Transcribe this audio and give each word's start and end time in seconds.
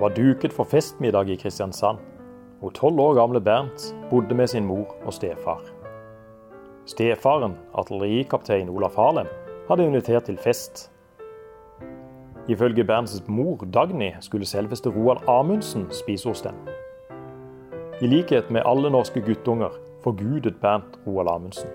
var 0.00 0.14
duket 0.16 0.52
for 0.52 0.64
festmiddag 0.64 1.28
i 1.30 1.36
Kristiansand, 1.36 1.98
hvor 2.60 2.70
tolv 2.70 3.00
år 3.00 3.14
gamle 3.14 3.40
Bernt 3.40 3.94
bodde 4.10 4.34
med 4.34 4.46
sin 4.48 4.64
mor 4.64 4.96
og 5.04 5.12
stefar. 5.12 5.60
Stefaren, 6.86 7.54
artillerikaptein 7.74 8.68
Olaf 8.68 8.96
Harlem, 8.96 9.26
hadde 9.68 9.84
invitert 9.84 10.24
til 10.24 10.38
fest. 10.38 10.90
Ifølge 12.48 12.84
Bernts 12.84 13.22
mor 13.28 13.66
Dagny 13.74 14.10
skulle 14.20 14.46
selveste 14.46 14.90
Roald 14.90 15.28
Amundsen 15.28 15.86
spise 15.90 16.28
hos 16.28 16.42
dem. 16.42 16.56
I 18.00 18.06
likhet 18.06 18.50
med 18.50 18.62
alle 18.64 18.90
norske 18.90 19.20
guttunger 19.20 19.76
forgudet 20.02 20.56
Bernt 20.60 20.98
Roald 21.06 21.28
Amundsen. 21.28 21.68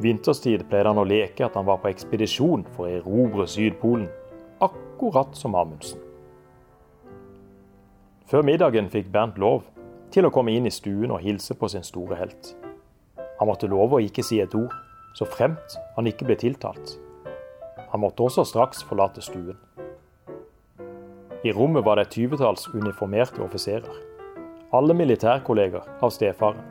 Vinterstid 0.00 0.64
pleide 0.70 0.88
han 0.90 0.98
å 0.98 1.06
leke 1.06 1.44
at 1.46 1.58
han 1.58 1.66
var 1.66 1.82
på 1.82 1.90
ekspedisjon 1.90 2.64
for 2.74 2.86
å 2.86 2.96
erobre 3.00 3.46
Sydpolen, 3.50 4.08
akkurat 4.62 5.34
som 5.36 5.54
Amundsen. 5.58 6.13
Før 8.24 8.40
middagen 8.40 8.86
fikk 8.88 9.10
Bernt 9.12 9.36
lov 9.36 9.66
til 10.14 10.24
å 10.24 10.30
komme 10.32 10.54
inn 10.56 10.64
i 10.64 10.72
stuen 10.72 11.12
og 11.12 11.20
hilse 11.20 11.52
på 11.60 11.68
sin 11.68 11.84
store 11.84 12.16
helt. 12.16 12.54
Han 13.36 13.50
måtte 13.50 13.68
love 13.68 13.98
å 13.98 14.04
ikke 14.04 14.24
si 14.24 14.38
et 14.40 14.54
ord, 14.56 14.72
så 15.14 15.28
fremt 15.28 15.76
han 15.96 16.08
ikke 16.08 16.24
ble 16.30 16.36
tiltalt. 16.40 16.96
Han 17.92 18.02
måtte 18.02 18.24
også 18.24 18.46
straks 18.48 18.80
forlate 18.88 19.22
stuen. 19.22 19.58
I 21.44 21.52
rommet 21.52 21.84
var 21.84 22.00
det 22.00 22.06
et 22.06 22.14
tyvetalls 22.16 22.64
uniformerte 22.72 23.42
offiserer. 23.44 23.92
Alle 24.74 24.96
militærkolleger 24.96 25.84
av 26.00 26.14
stefaren. 26.14 26.62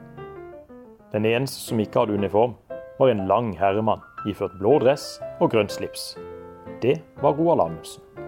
Den 1.13 1.29
eneste 1.29 1.61
som 1.61 1.79
ikke 1.79 2.01
hadde 2.01 2.17
uniform, 2.17 2.57
var 2.97 3.11
en 3.13 3.27
lang 3.29 3.53
herremann 3.59 4.01
iført 4.29 4.57
blå 4.57 4.79
dress 4.81 5.19
og 5.37 5.53
grønt 5.53 5.73
slips. 5.73 6.15
Det 6.81 6.97
var 7.21 7.37
Roald 7.37 7.61
Amundsen. 7.61 8.22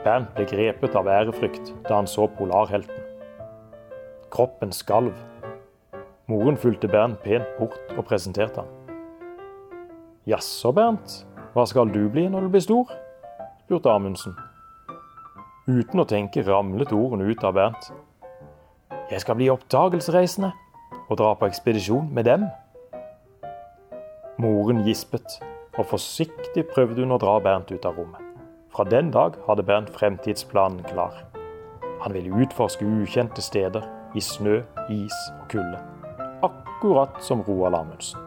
Bernt 0.00 0.30
ble 0.32 0.46
grepet 0.48 0.94
av 0.96 1.08
ærefrykt 1.12 1.74
da 1.84 1.98
han 1.98 2.08
så 2.08 2.24
polarhelten. 2.38 3.02
Kroppen 4.32 4.72
skalv. 4.72 5.12
Moren 6.30 6.56
fulgte 6.56 6.88
Bernt 6.88 7.20
pent 7.24 7.48
bort 7.58 7.90
og 7.98 8.06
presenterte 8.08 8.62
ham. 8.62 8.70
Jaså, 10.30 10.72
Bernt, 10.72 11.24
hva 11.52 11.66
skal 11.68 11.92
du 11.92 12.06
bli 12.08 12.28
når 12.32 12.46
du 12.46 12.54
blir 12.54 12.64
stor? 12.64 12.94
spurte 13.66 13.92
Amundsen. 13.92 14.38
Uten 15.68 16.00
å 16.00 16.08
tenke 16.08 16.46
ramlet 16.48 16.94
ordene 16.96 17.28
ut 17.28 17.44
av 17.44 17.58
Bernt. 17.58 17.90
Jeg 19.10 19.20
skal 19.20 19.36
bli 19.36 19.50
oppdagelsesreisende 19.52 20.52
og 21.10 21.20
dra 21.20 21.34
på 21.36 21.50
ekspedisjon 21.50 22.08
med 22.14 22.30
dem. 22.30 22.48
Moren 24.40 24.80
gispet, 24.86 25.40
og 25.76 25.84
forsiktig 25.92 26.70
prøvde 26.72 27.04
hun 27.04 27.12
å 27.12 27.20
dra 27.20 27.36
Bernt 27.44 27.74
ut 27.74 27.84
av 27.84 28.00
rommet. 28.00 28.29
Fra 28.80 28.84
den 28.88 29.10
dag 29.10 29.34
hadde 29.46 29.62
Bernt 29.62 29.90
fremtidsplanen 29.90 30.82
klar. 30.82 31.12
Han 32.00 32.14
ville 32.14 32.32
utforske 32.32 32.86
ukjente 32.86 33.42
steder 33.44 33.84
i 34.16 34.22
snø, 34.24 34.62
is 34.88 35.18
og 35.34 35.50
kulde. 35.52 35.76
Akkurat 36.40 37.20
som 37.20 37.42
Roald 37.44 37.76
Amundsen. 37.76 38.24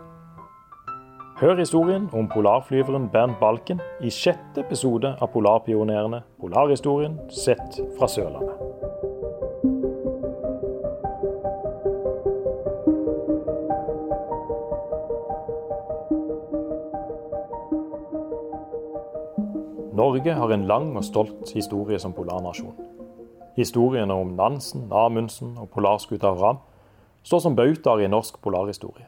Hør 1.41 1.57
historien 1.57 2.05
om 2.13 2.29
polarflyveren 2.29 3.09
Bernt 3.09 3.39
Balken 3.41 3.81
i 3.97 4.13
sjette 4.13 4.61
episode 4.61 5.15
av 5.17 5.33
Polarpionerene. 5.33 6.21
Polarhistorien 6.37 7.17
sett 7.33 7.81
fra 7.97 8.05
Sørlandet. 8.05 8.92
Norge 19.93 20.33
har 20.33 20.49
en 20.49 20.63
lang 20.65 20.95
og 20.97 21.03
stolt 21.05 21.51
historie 21.53 21.99
som 22.01 22.15
polarnasjon. 22.17 22.73
Historiene 23.53 24.15
om 24.17 24.31
Nansen, 24.33 24.87
Amundsen 24.89 25.51
og 25.61 25.69
polarskuta 25.75 26.31
Ram 26.33 26.63
står 27.21 27.43
som 27.43 27.55
bautaer 27.55 28.01
i 28.01 28.09
norsk 28.09 28.39
polarhistorie. 28.41 29.05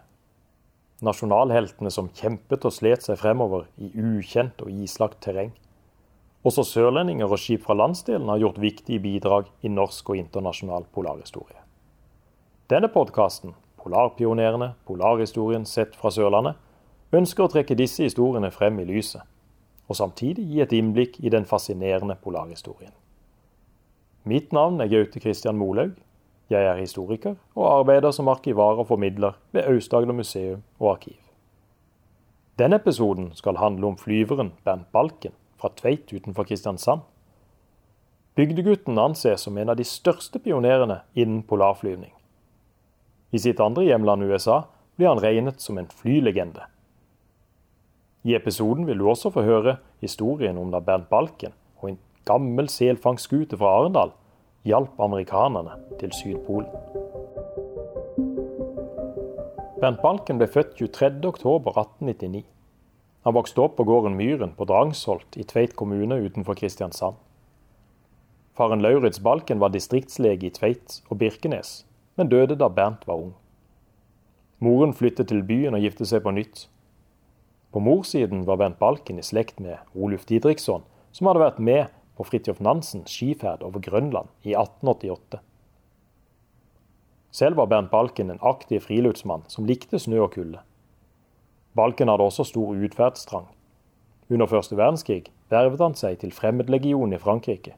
Nasjonalheltene 1.01 1.89
som 1.89 2.11
kjempet 2.13 2.69
og 2.69 2.77
slet 2.77 3.01
seg 3.01 3.17
fremover 3.17 3.65
i 3.81 3.89
ukjent 3.97 4.61
og 4.61 4.69
islagt 4.85 5.23
terreng. 5.25 5.55
Også 6.45 6.61
sørlendinger 6.69 7.33
og 7.33 7.41
skip 7.41 7.65
fra 7.65 7.73
landsdelen 7.73 8.29
har 8.29 8.45
gjort 8.45 8.61
viktige 8.61 9.01
bidrag 9.01 9.49
i 9.65 9.73
norsk 9.73 10.13
og 10.13 10.21
internasjonal 10.21 10.85
polarhistorie. 10.93 11.61
Denne 12.69 12.93
podkasten, 12.93 13.57
Polarpionerene, 13.85 14.71
polarhistorien 14.85 15.65
sett 15.69 15.93
fra 15.97 16.09
Sørlandet, 16.09 16.57
ønsker 17.13 17.45
å 17.45 17.51
trekke 17.53 17.77
disse 17.77 18.05
historiene 18.05 18.49
frem 18.53 18.79
i 18.81 18.85
lyset 18.85 19.25
og 19.87 19.95
samtidig 19.95 20.45
gi 20.49 20.61
et 20.63 20.73
innblikk 20.73 21.19
i 21.19 21.29
den 21.29 21.45
fascinerende 21.45 22.15
polarhistorien. 22.21 22.93
Mitt 24.25 24.53
navn 24.53 24.81
er 24.81 24.89
Gaute 24.89 25.19
Christian 25.21 25.57
Molaug. 25.57 25.93
Jeg 26.49 26.65
er 26.65 26.77
historiker 26.77 27.35
og 27.55 27.79
arbeider 27.79 28.11
som 28.11 28.27
arkivar 28.27 28.79
og 28.81 28.87
formidler 28.87 29.37
ved 29.51 29.65
Aust-Agder 29.69 30.13
museum 30.13 30.63
og 30.79 30.91
arkiv. 30.91 31.17
Denne 32.57 32.75
episoden 32.75 33.31
skal 33.33 33.57
handle 33.57 33.87
om 33.87 33.97
flyveren 33.97 34.53
Bernt 34.63 34.91
Balken 34.91 35.33
fra 35.57 35.69
Tveit 35.75 36.13
utenfor 36.13 36.43
Kristiansand. 36.43 37.01
Bygdegutten 38.35 38.99
anses 38.99 39.41
som 39.41 39.57
en 39.57 39.69
av 39.69 39.77
de 39.77 39.83
største 39.83 40.39
pionerene 40.39 41.01
innen 41.15 41.43
polarflyvning. 41.43 42.11
I 43.31 43.41
sitt 43.41 43.59
andre 43.59 43.85
hjemland 43.85 44.23
USA 44.23 44.63
blir 44.95 45.11
han 45.11 45.21
regnet 45.23 45.61
som 45.61 45.77
en 45.77 45.89
flylegende 45.91 46.65
i 48.25 48.33
episoden 48.33 48.87
vil 48.89 48.97
du 48.97 49.05
også 49.09 49.29
få 49.29 49.43
høre 49.45 49.77
historien 50.01 50.57
om 50.57 50.71
da 50.73 50.81
Bernt 50.81 51.09
Balken 51.11 51.53
og 51.77 51.91
en 51.91 51.99
gammel 52.25 52.69
selfangstskute 52.73 53.57
fra 53.61 53.75
Arendal 53.77 54.15
hjalp 54.65 54.97
amerikanerne 54.99 55.77
til 55.99 56.13
Sydpolen. 56.17 56.71
Bernt 59.77 60.01
Balken 60.01 60.41
ble 60.41 60.49
født 60.49 60.73
23.10.1899. 60.81 62.41
Han 63.25 63.37
vokste 63.37 63.61
opp 63.61 63.77
på 63.77 63.85
gården 63.85 64.17
Myren 64.17 64.57
på 64.57 64.65
Drangsholt 64.65 65.37
i 65.37 65.45
Tveit 65.45 65.75
kommune 65.77 66.17
utenfor 66.25 66.57
Kristiansand. 66.57 67.19
Faren 68.57 68.81
Lauritz 68.81 69.19
Balken 69.21 69.61
var 69.61 69.73
distriktslege 69.73 70.47
i 70.47 70.53
Tveit 70.55 71.01
og 71.11 71.19
Birkenes, 71.21 71.83
men 72.17 72.31
døde 72.31 72.57
da 72.57 72.71
Bernt 72.73 73.05
var 73.05 73.21
ung. 73.21 73.33
Moren 74.63 74.93
flyttet 74.97 75.29
til 75.29 75.43
byen 75.45 75.77
og 75.77 75.83
giftet 75.85 76.09
seg 76.09 76.23
på 76.25 76.33
nytt. 76.33 76.69
På 77.75 77.79
morssiden 77.79 78.45
var 78.45 78.57
Bernt 78.57 78.79
Balken 78.79 79.19
i 79.19 79.23
slekt 79.23 79.59
med 79.59 79.77
Oluf 79.93 80.21
Didriksson, 80.25 80.85
som 81.11 81.27
hadde 81.27 81.41
vært 81.41 81.57
med 81.59 81.89
på 82.15 82.23
Fridtjof 82.23 82.61
Nansens 82.63 83.11
skiferd 83.11 83.65
over 83.67 83.81
Grønland 83.83 84.29
i 84.47 84.53
1888. 84.55 85.41
Selv 87.35 87.59
var 87.59 87.67
Bernt 87.67 87.89
Balken 87.91 88.29
en 88.31 88.39
aktiv 88.39 88.79
friluftsmann 88.79 89.43
som 89.51 89.67
likte 89.67 89.99
snø 89.99 90.21
og 90.23 90.31
kulde. 90.37 90.61
Balken 91.75 92.07
hadde 92.07 92.23
også 92.23 92.45
stor 92.47 92.79
utferdstrang. 92.87 93.49
Under 94.31 94.47
første 94.47 94.77
verdenskrig 94.79 95.25
vervet 95.51 95.83
han 95.83 95.97
seg 95.99 96.21
til 96.21 96.31
Fremmedlegionen 96.31 97.17
i 97.17 97.19
Frankrike. 97.19 97.73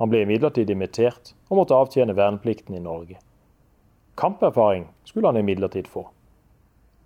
Han 0.00 0.08
ble 0.14 0.22
imidlertid 0.24 0.72
invitert 0.72 1.34
og 1.50 1.58
måtte 1.58 1.76
avtjene 1.76 2.16
verneplikten 2.16 2.80
i 2.80 2.80
Norge. 2.80 3.18
Kamperfaring 4.16 4.88
skulle 5.04 5.28
han 5.28 5.42
imidlertid 5.44 5.92
få. 5.92 6.06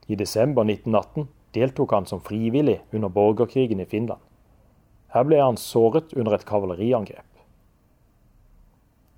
I 0.06 0.14
desember 0.14 0.62
1918 0.62 1.26
deltok 1.56 1.92
han 1.92 2.06
som 2.06 2.20
frivillig 2.20 2.80
under 2.92 3.08
borgerkrigen 3.08 3.80
i 3.80 3.86
Finland. 3.88 4.20
Her 5.14 5.24
ble 5.24 5.40
han 5.40 5.56
såret 5.56 6.12
under 6.12 6.36
et 6.36 6.46
kavaleriangrep. 6.48 7.24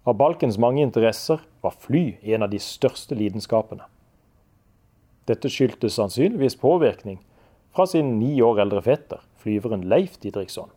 Av 0.07 0.17
Balkens 0.17 0.59
mange 0.59 0.83
interesser 0.83 1.43
var 1.61 1.75
fly 1.77 2.17
en 2.23 2.47
av 2.47 2.51
de 2.51 2.59
største 2.63 3.15
lidenskapene. 3.19 3.85
Dette 5.29 5.51
skyldtes 5.53 5.99
sannsynligvis 5.99 6.57
påvirkning 6.59 7.21
fra 7.75 7.87
sin 7.87 8.17
ni 8.19 8.41
år 8.43 8.63
eldre 8.65 8.83
fetter, 8.83 9.21
flyveren 9.43 9.85
Leif 9.89 10.17
Didriksson. 10.23 10.71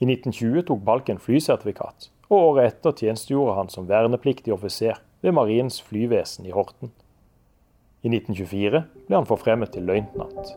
I 0.00 0.06
1920 0.06 0.62
tok 0.70 0.80
Balken 0.86 1.18
flysertifikat, 1.20 2.08
og 2.30 2.54
året 2.54 2.70
etter 2.70 2.94
tjenestegjorde 3.02 3.58
han 3.58 3.68
som 3.68 3.88
vernepliktig 3.90 4.54
offiser 4.54 5.02
ved 5.20 5.34
Marinens 5.36 5.80
flyvesen 5.84 6.46
i 6.48 6.54
Horten. 6.54 6.94
I 8.00 8.08
1924 8.08 8.84
ble 9.08 9.16
han 9.18 9.28
forfremmet 9.28 9.74
til 9.74 9.84
løytnant. 9.84 10.54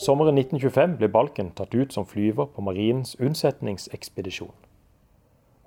Sommeren 0.00 0.36
1925 0.40 0.98
ble 1.00 1.08
Balken 1.12 1.50
tatt 1.56 1.74
ut 1.76 1.92
som 1.92 2.06
flyver 2.08 2.50
på 2.52 2.64
Marinens 2.64 3.14
unnsetningsekspedisjon. 3.20 4.52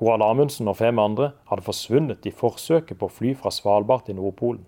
Roald 0.01 0.25
Amundsen 0.25 0.69
og 0.69 0.77
fem 0.79 0.99
andre 1.01 1.31
hadde 1.49 1.65
forsvunnet 1.65 2.25
i 2.25 2.33
forsøket 2.33 2.97
på 2.99 3.09
å 3.09 3.13
fly 3.13 3.33
fra 3.37 3.53
Svalbard 3.53 4.07
til 4.07 4.17
Nordpolen. 4.17 4.63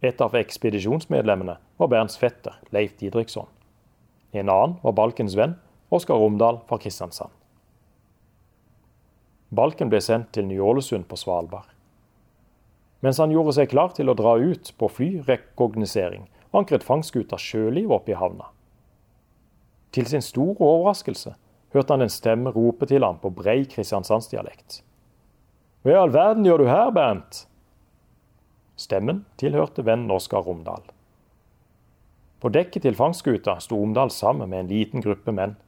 Et 0.00 0.20
av 0.24 0.36
ekspedisjonsmedlemmene 0.36 1.58
var 1.80 1.92
Bernts 1.92 2.16
fetter, 2.20 2.56
Leif 2.72 2.96
Didriksson. 3.00 3.48
En 4.32 4.48
annen 4.48 4.78
var 4.84 4.96
Balkens 4.96 5.36
venn, 5.36 5.58
Oskar 5.92 6.20
Romdal 6.20 6.62
fra 6.68 6.78
Kristiansand. 6.80 7.32
Balken 9.50 9.90
ble 9.90 10.00
sendt 10.00 10.32
til 10.32 10.46
Ny-Ålesund 10.46 11.08
på 11.10 11.18
Svalbard. 11.18 11.68
Mens 13.00 13.18
han 13.18 13.32
gjorde 13.32 13.56
seg 13.56 13.70
klar 13.72 13.94
til 13.96 14.10
å 14.12 14.16
dra 14.16 14.36
ut 14.36 14.72
på 14.76 14.88
flyrekognosering, 14.92 16.26
ankret 16.52 16.84
fangstskuta 16.84 17.38
Sjøliv 17.40 17.92
opp 17.96 18.10
i 18.10 18.18
havna. 18.18 18.50
Til 19.94 20.06
sin 20.06 20.22
store 20.22 20.60
overraskelse 20.60 21.34
hørte 21.74 21.94
han 21.94 22.04
en 22.04 22.12
stemme 22.12 22.52
rope 22.54 22.86
til 22.90 23.06
ham 23.06 23.18
på 23.22 23.32
brei 23.34 23.64
kristiansandsdialekt. 23.70 24.82
Hva 25.82 25.94
i 25.94 25.98
all 25.98 26.12
verden 26.12 26.44
gjør 26.44 26.64
du 26.64 26.68
her, 26.68 26.90
Bernt? 26.94 27.44
Stemmen 28.80 29.24
tilhørte 29.40 29.84
vennen 29.86 30.12
Oskar 30.12 30.44
Romdal. 30.44 30.82
På 32.40 32.48
dekket 32.48 32.86
til 32.86 32.96
fangstskuta 32.96 33.58
sto 33.60 33.76
Omdal 33.82 34.12
sammen 34.12 34.48
med 34.48 34.64
en 34.64 34.70
liten 34.72 35.04
gruppe 35.04 35.32
menn. 35.36 35.58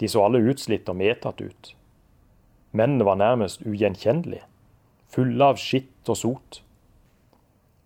De 0.00 0.08
så 0.08 0.24
alle 0.24 0.42
utslitt 0.44 0.88
og 0.92 0.98
medtatt 1.00 1.40
ut. 1.40 1.74
Mennene 2.76 3.06
var 3.08 3.16
nærmest 3.20 3.64
ugjenkjennelige, 3.66 4.44
fulle 5.10 5.44
av 5.52 5.58
skitt 5.60 6.10
og 6.10 6.18
sot. 6.18 6.60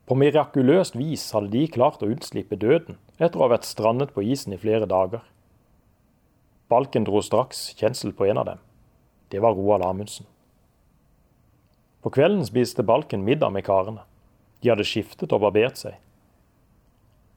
På 0.05 0.17
mirakuløst 0.21 0.99
vis 0.99 1.31
hadde 1.33 1.53
de 1.55 1.65
klart 1.73 2.03
å 2.05 2.11
unnslippe 2.13 2.59
døden 2.61 2.99
etter 3.17 3.39
å 3.39 3.47
ha 3.47 3.55
vært 3.55 3.69
strandet 3.69 4.13
på 4.13 4.25
isen 4.27 4.53
i 4.53 4.61
flere 4.61 4.89
dager. 4.91 5.23
Balken 6.69 7.07
dro 7.07 7.23
straks 7.25 7.71
kjensel 7.79 8.13
på 8.17 8.29
en 8.29 8.41
av 8.41 8.49
dem. 8.49 8.63
Det 9.33 9.41
var 9.41 9.57
Roald 9.57 9.85
Amundsen. 9.87 10.27
På 12.05 12.13
kvelden 12.13 12.45
spiste 12.45 12.85
Balken 12.85 13.25
middag 13.25 13.55
med 13.55 13.65
karene. 13.65 14.05
De 14.61 14.69
hadde 14.73 14.85
skiftet 14.85 15.33
og 15.33 15.41
barbert 15.45 15.81
seg. 15.81 15.97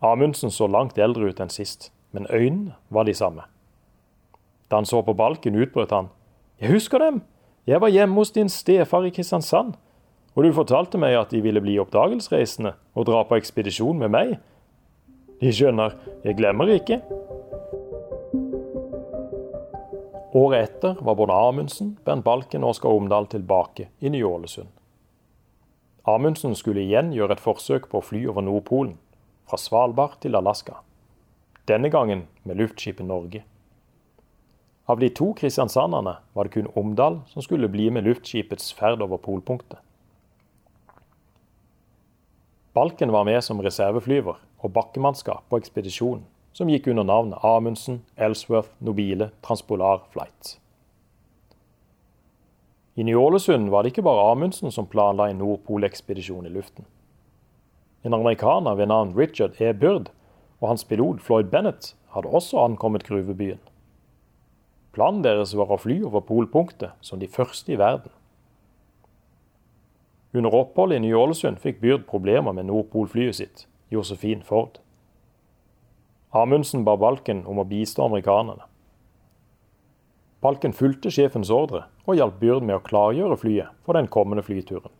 Amundsen 0.03 0.51
så 0.51 0.67
langt 0.67 0.99
eldre 0.99 1.31
ut 1.31 1.39
enn 1.39 1.51
sist, 1.51 1.89
men 2.11 2.27
øynene 2.27 2.75
var 2.93 3.07
de 3.07 3.15
samme. 3.15 3.47
Da 4.67 4.81
han 4.81 4.85
så 4.85 5.01
på 5.01 5.15
Balken, 5.15 5.55
utbrøt 5.55 5.95
han. 5.95 6.11
Jeg 6.59 6.75
husker 6.75 6.99
dem! 6.99 7.21
Jeg 7.67 7.81
var 7.83 7.91
hjemme 7.91 8.15
hos 8.15 8.29
din 8.31 8.47
stefar 8.47 9.03
i 9.03 9.09
Kristiansand, 9.11 9.73
og 10.35 10.43
du 10.45 10.53
fortalte 10.55 10.99
meg 11.01 11.17
at 11.19 11.33
de 11.35 11.41
ville 11.43 11.59
bli 11.59 11.73
oppdagelsesreisende 11.81 12.71
og 12.95 13.07
dra 13.09 13.25
på 13.27 13.35
ekspedisjon 13.35 13.99
med 13.99 14.13
meg. 14.13 14.37
De 15.41 15.51
skjønner, 15.51 15.97
jeg 16.23 16.37
glemmer 16.39 16.71
ikke. 16.71 17.01
Året 20.37 20.69
etter 20.69 21.03
var 21.03 21.19
både 21.19 21.35
Amundsen, 21.35 21.97
Bernt 22.07 22.23
Balken 22.23 22.63
og 22.63 22.77
Oskar 22.77 22.95
Omdal 22.95 23.27
tilbake 23.35 23.89
i 23.99 24.13
Ny-Ålesund. 24.15 24.71
Amundsen 26.07 26.55
skulle 26.55 26.85
igjen 26.85 27.11
gjøre 27.11 27.35
et 27.35 27.43
forsøk 27.43 27.91
på 27.91 27.99
å 27.99 28.05
fly 28.13 28.23
over 28.31 28.47
Nordpolen, 28.47 28.95
fra 29.43 29.59
Svalbard 29.59 30.21
til 30.23 30.39
Alaska. 30.39 30.79
Denne 31.67 31.91
gangen 31.91 32.29
med 32.47 32.61
luftskipet 32.63 33.03
Norge. 33.03 33.43
Av 34.87 34.99
de 34.99 35.09
to 35.09 35.33
kristiansanderne 35.35 36.13
var 36.33 36.47
det 36.47 36.53
kun 36.53 36.69
Omdal 36.79 37.19
som 37.27 37.43
skulle 37.43 37.67
bli 37.67 37.89
med 37.91 38.05
luftskipets 38.07 38.69
ferd 38.73 39.01
over 39.03 39.19
polpunktet. 39.19 39.81
Balken 42.73 43.11
var 43.11 43.25
med 43.27 43.43
som 43.43 43.59
reserveflyver 43.59 44.39
og 44.63 44.71
bakkemannskap 44.71 45.43
på 45.49 45.59
ekspedisjonen, 45.59 46.23
som 46.55 46.71
gikk 46.71 46.87
under 46.87 47.03
navnet 47.03 47.43
Amundsen, 47.43 47.99
Ellsworth, 48.15 48.71
Nobile, 48.79 49.31
Transpolar 49.43 50.05
Flight. 50.13 50.55
I 52.95 53.03
Ny-Ålesund 53.03 53.67
var 53.69 53.83
det 53.83 53.91
ikke 53.91 54.07
bare 54.07 54.31
Amundsen 54.31 54.71
som 54.71 54.87
planla 54.87 55.27
en 55.29 55.41
Nordpolekspedisjon 55.43 56.47
i 56.47 56.53
luften. 56.53 56.87
En 58.07 58.15
amerikaner 58.15 58.77
ved 58.79 58.87
navn 58.87 59.17
Richard 59.17 59.59
E. 59.61 59.73
Byrd 59.73 60.13
og 60.61 60.71
hans 60.71 60.87
pilot 60.87 61.19
Floyd 61.21 61.51
Bennett 61.51 61.91
hadde 62.15 62.31
også 62.31 62.63
ankommet 62.63 63.03
gruvebyen. 63.03 63.59
Planen 64.95 65.23
deres 65.25 65.53
var 65.57 65.71
å 65.73 65.79
fly 65.81 65.99
over 66.05 66.23
polpunktet 66.25 66.95
som 67.01 67.19
de 67.19 67.29
første 67.29 67.73
i 67.73 67.79
verden. 67.79 68.11
Under 70.37 70.53
oppholdet 70.53 70.99
i 70.99 71.05
Ny-Ålesund 71.05 71.61
fikk 71.63 71.79
Byrd 71.81 72.07
problemer 72.09 72.53
med 72.53 72.67
Nordpolflyet 72.69 73.39
sitt, 73.39 73.67
Josefin 73.93 74.43
Ford. 74.45 74.79
Amundsen 76.35 76.83
ba 76.85 76.97
Balken 76.99 77.45
om 77.47 77.61
å 77.61 77.65
bistå 77.67 78.05
amerikanerne. 78.05 78.65
Balken 80.43 80.75
fulgte 80.75 81.09
sjefens 81.09 81.49
ordre 81.49 81.85
og 82.05 82.19
hjalp 82.19 82.37
Byrd 82.41 82.65
med 82.67 82.77
å 82.77 82.83
klargjøre 82.85 83.39
flyet 83.41 83.73
for 83.87 83.97
den 83.97 84.09
kommende 84.11 84.43
flyturen. 84.45 84.91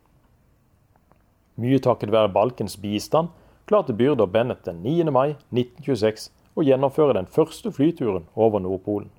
Mye 1.57 1.81
takket 1.81 2.13
være 2.13 2.33
Balkens 2.33 2.77
bistand 2.81 3.33
klarte 3.67 3.93
Byrd 3.93 4.21
og 4.23 4.31
Bennett 4.33 4.65
den 4.65 4.81
9. 4.85 5.11
mai 5.11 5.35
1926 5.51 6.29
å 6.57 6.65
gjennomføre 6.65 7.17
den 7.17 7.29
første 7.29 7.71
flyturen 7.73 8.25
over 8.33 8.63
Nordpolen. 8.63 9.11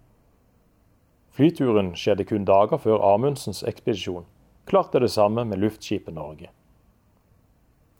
Flyturen 1.38 1.92
skjedde 1.94 2.24
kun 2.26 2.42
dager 2.42 2.80
før 2.82 2.98
Amundsens 3.14 3.60
ekspedisjon 3.62 4.24
klarte 4.66 4.98
det 4.98 5.12
samme 5.14 5.44
med 5.46 5.60
luftskipet 5.62 6.10
Norge. 6.16 6.48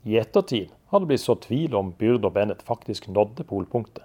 I 0.03 0.17
ettertid 0.19 0.73
har 0.91 0.99
det 0.99 1.07
blitt 1.07 1.23
så 1.23 1.37
tvil 1.39 1.77
om 1.79 1.93
Byrd 1.95 2.27
og 2.27 2.33
Bennett 2.35 2.65
faktisk 2.67 3.07
nådde 3.07 3.45
polpunktet. 3.47 4.03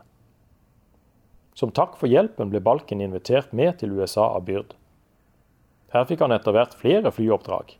Som 1.58 1.74
takk 1.74 1.96
for 1.98 2.06
hjelpen 2.06 2.52
ble 2.52 2.62
Balken 2.62 3.02
invitert 3.02 3.50
med 3.50 3.80
til 3.82 3.96
USA 3.98 4.28
av 4.36 4.46
Byrd. 4.46 4.76
Her 5.90 6.06
fikk 6.06 6.22
han 6.22 6.36
etter 6.38 6.54
hvert 6.54 6.78
flere 6.78 7.10
flyoppdrag. 7.10 7.74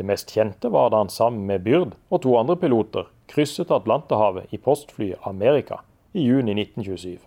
Det 0.00 0.08
mest 0.08 0.32
kjente 0.32 0.72
var 0.72 0.88
da 0.90 1.04
han 1.04 1.12
sammen 1.12 1.44
med 1.44 1.68
Byrd 1.68 1.92
og 2.08 2.24
to 2.24 2.38
andre 2.40 2.56
piloter 2.64 3.12
krysset 3.28 3.68
Atlanterhavet 3.68 4.48
i 4.48 4.64
postflyet 4.64 5.28
Amerika 5.28 5.82
i 6.16 6.24
juni 6.24 6.56
1927. 6.56 7.20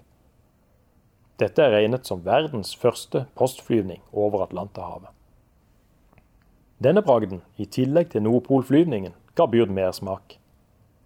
Dette 1.38 1.62
er 1.62 1.70
regnet 1.70 2.08
som 2.10 2.24
verdens 2.26 2.72
første 2.76 3.28
postflyvning 3.38 4.02
over 4.12 4.42
Atlanterhavet. 4.42 5.12
Denne 6.84 7.04
bragden, 7.06 7.44
i 7.58 7.66
tillegg 7.66 8.10
til 8.10 8.24
Nordpolflyvningen, 8.26 9.14
ga 9.38 9.46
Byrd 9.46 9.70
mersmak. 9.70 10.40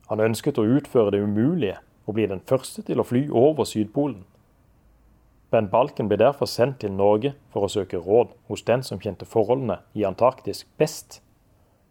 Han 0.07 0.23
ønsket 0.23 0.59
å 0.59 0.67
utføre 0.77 1.11
det 1.11 1.19
umulige 1.23 1.77
og 2.07 2.15
bli 2.15 2.29
den 2.31 2.39
første 2.47 2.83
til 2.87 2.99
å 2.99 3.07
fly 3.07 3.25
over 3.27 3.67
Sydpolen. 3.67 4.23
Ben 5.51 5.67
Balken 5.67 6.07
ble 6.07 6.19
derfor 6.19 6.47
sendt 6.47 6.79
til 6.79 6.95
Norge 6.95 7.33
for 7.51 7.67
å 7.67 7.71
søke 7.71 7.99
råd 7.99 8.31
hos 8.47 8.63
den 8.63 8.87
som 8.87 9.03
kjente 9.03 9.27
forholdene 9.27 9.81
i 9.99 10.07
Antarktis 10.07 10.63
best. 10.79 11.19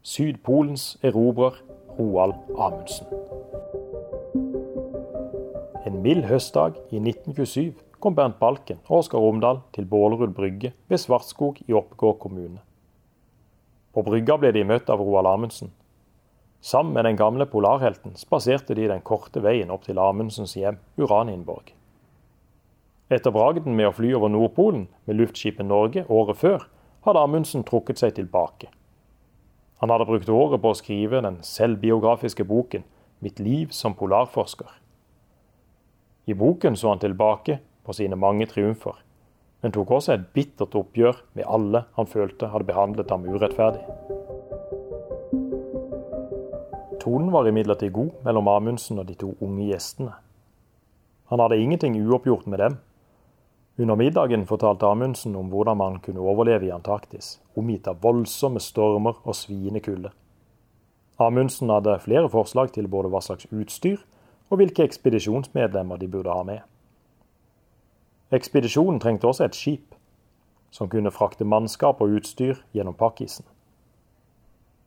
Sydpolens 0.01 0.95
erobrer 1.05 1.61
Roald 1.99 2.41
Amundsen. 2.57 3.05
En 5.85 6.01
mild 6.01 6.25
høstdag 6.25 6.81
i 6.89 6.97
1927 7.05 7.77
kom 8.01 8.17
Bernt 8.17 8.39
Balken 8.41 8.81
og 8.89 9.03
Oskar 9.03 9.23
Omdal 9.23 9.61
til 9.77 9.87
Bålerud 9.89 10.33
brygge 10.35 10.73
ved 10.89 10.99
Svartskog 10.99 11.61
i 11.67 11.77
Oppegård 11.77 12.19
kommune. 12.23 12.61
På 13.93 14.03
brygga 14.07 14.39
ble 14.41 14.53
de 14.55 14.65
møtt 14.65 14.91
av 14.91 15.03
Roald 15.03 15.29
Amundsen. 15.29 15.73
Sammen 16.61 16.95
med 16.95 17.05
den 17.05 17.17
gamle 17.17 17.47
polarhelten 17.47 18.17
spaserte 18.21 18.77
de 18.77 18.89
den 18.89 19.05
korte 19.05 19.43
veien 19.45 19.71
opp 19.73 19.87
til 19.87 19.99
Amundsens 19.99 20.57
hjem, 20.57 20.79
Uranienborg. 21.01 21.73
Etter 23.11 23.33
bragden 23.35 23.75
med 23.77 23.89
å 23.89 23.95
fly 23.97 24.13
over 24.15 24.31
Nordpolen 24.31 24.85
med 25.09 25.19
luftskipet 25.19 25.67
Norge 25.67 26.05
året 26.09 26.39
før, 26.39 26.69
hadde 27.07 27.25
Amundsen 27.25 27.65
trukket 27.67 27.99
seg 27.99 28.15
tilbake. 28.19 28.69
Han 29.81 29.91
hadde 29.91 30.07
brukt 30.07 30.29
året 30.29 30.61
på 30.61 30.71
å 30.71 30.77
skrive 30.77 31.23
den 31.25 31.41
selvbiografiske 31.43 32.45
boken 32.45 32.85
'Mitt 33.21 33.41
liv 33.41 33.69
som 33.71 33.95
polarforsker'. 33.95 34.79
I 36.27 36.35
boken 36.35 36.77
så 36.77 36.89
han 36.89 36.99
tilbake 36.99 37.59
på 37.91 37.99
sine 37.99 38.15
mange 38.15 38.47
triumfer, 38.47 38.95
men 39.61 39.75
tok 39.75 39.91
også 39.97 40.15
et 40.15 40.29
bittert 40.37 40.77
oppgjør 40.79 41.25
med 41.35 41.49
alle 41.51 41.83
han 41.97 42.07
følte 42.07 42.53
hadde 42.53 42.69
behandlet 42.69 43.11
ham 43.11 43.27
urettferdig. 43.27 43.83
Tonen 47.01 47.33
var 47.35 47.49
imidlertid 47.49 47.91
god 47.97 48.13
mellom 48.23 48.49
Amundsen 48.53 49.01
og 49.03 49.09
de 49.09 49.17
to 49.19 49.33
unge 49.43 49.67
gjestene. 49.73 50.15
Han 51.33 51.43
hadde 51.43 51.59
ingenting 51.59 51.99
uoppgjort 51.99 52.47
med 52.47 52.63
dem. 52.63 52.79
Under 53.81 53.97
middagen 53.99 54.47
fortalte 54.47 54.87
Amundsen 54.87 55.35
om 55.37 55.51
hvordan 55.51 55.81
man 55.81 55.99
kunne 56.05 56.23
overleve 56.23 56.69
i 56.69 56.75
Antarktis, 56.75 57.39
omgitt 57.57 57.89
av 57.91 58.03
voldsomme 58.05 58.61
stormer 58.63 59.19
og 59.25 59.35
sviende 59.35 59.83
kulde. 59.83 60.13
Amundsen 61.19 61.73
hadde 61.73 61.99
flere 62.05 62.31
forslag 62.31 62.71
til 62.77 62.89
både 62.89 63.11
hva 63.11 63.25
slags 63.25 63.49
utstyr 63.51 63.99
og 64.51 64.61
hvilke 64.61 64.85
ekspedisjonsmedlemmer 64.87 65.99
de 65.99 66.09
burde 66.13 66.37
ha 66.37 66.45
med. 66.47 66.61
Ekspedisjonen 68.31 69.01
trengte 69.03 69.27
også 69.27 69.49
et 69.49 69.57
skip 69.59 69.97
som 70.71 70.89
kunne 70.91 71.11
frakte 71.11 71.45
mannskap 71.45 72.01
og 72.01 72.15
utstyr 72.21 72.61
gjennom 72.75 72.95
pakkisen. 72.95 73.45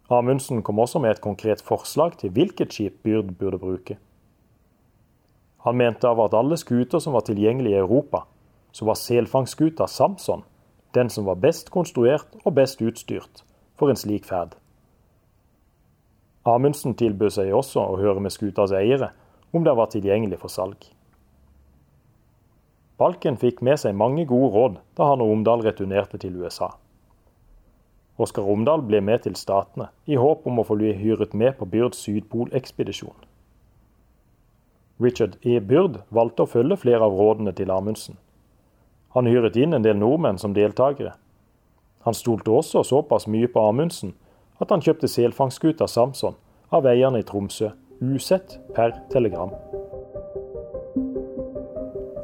Amundsen 0.10 0.62
kom 0.64 0.80
også 0.80 1.00
med 1.00 1.16
et 1.16 1.22
konkret 1.24 1.62
forslag 1.62 2.18
til 2.20 2.32
hvilket 2.32 2.74
skip 2.74 3.02
Byrd 3.04 3.36
burde 3.40 3.60
bruke. 3.60 3.98
Han 5.64 5.78
mente 5.80 6.08
av 6.08 6.20
at 6.20 6.36
alle 6.36 6.58
skuter 6.60 7.00
som 7.00 7.16
var 7.16 7.24
tilgjengelige 7.28 7.78
i 7.78 7.84
Europa, 7.84 8.26
så 8.72 8.86
var 8.86 9.00
selfangstskuta 9.00 9.88
Samson 9.88 10.44
den 10.94 11.10
som 11.10 11.26
var 11.26 11.40
best 11.42 11.72
konstruert 11.72 12.36
og 12.44 12.56
best 12.56 12.82
utstyrt 12.82 13.44
for 13.80 13.90
en 13.90 13.98
slik 13.98 14.28
ferd. 14.30 14.56
Amundsen 16.46 16.96
tilbød 17.00 17.32
seg 17.38 17.54
også 17.56 17.82
å 17.82 18.00
høre 18.00 18.22
med 18.22 18.34
skutas 18.36 18.74
eiere 18.76 19.14
om 19.54 19.64
den 19.64 19.78
var 19.78 19.90
tilgjengelig 19.90 20.42
for 20.42 20.52
salg. 20.52 20.78
Balken 23.04 23.36
fikk 23.36 23.60
med 23.60 23.82
seg 23.82 23.98
mange 24.00 24.24
gode 24.30 24.54
råd 24.54 24.76
da 24.96 25.10
han 25.10 25.22
og 25.24 25.34
Omdal 25.34 25.66
returnerte 25.66 26.16
til 26.22 26.38
USA. 26.40 26.70
Oskar 28.16 28.48
Omdal 28.48 28.86
ble 28.88 29.02
med 29.04 29.26
til 29.26 29.36
Statene, 29.36 29.90
i 30.08 30.16
håp 30.16 30.46
om 30.48 30.62
å 30.62 30.64
få 30.64 30.78
bli 30.80 30.94
hyret 30.96 31.34
med 31.36 31.58
på 31.58 31.68
Byrds 31.68 32.00
sydpolekspedisjon. 32.06 33.18
Richard 35.04 35.36
E. 35.42 35.60
Byrd 35.60 36.00
valgte 36.16 36.46
å 36.46 36.52
følge 36.54 36.80
flere 36.80 37.04
av 37.04 37.20
rådene 37.20 37.52
til 37.58 37.76
Amundsen. 37.76 38.16
Han 39.18 39.28
hyret 39.28 39.60
inn 39.60 39.76
en 39.76 39.84
del 39.84 40.00
nordmenn 40.00 40.40
som 40.40 40.56
deltakere. 40.56 41.18
Han 42.08 42.16
stolte 42.16 42.56
også 42.56 42.86
såpass 42.88 43.28
mye 43.28 43.52
på 43.52 43.68
Amundsen 43.68 44.16
at 44.64 44.72
han 44.72 44.86
kjøpte 44.86 45.12
selfangstskuta 45.12 45.92
Samson 45.92 46.40
av 46.72 46.88
eierne 46.88 47.20
i 47.20 47.28
Tromsø, 47.28 47.74
usett 48.00 48.62
per 48.78 48.96
telegram. 49.12 49.52